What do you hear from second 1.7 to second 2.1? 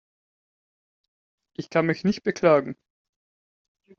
mich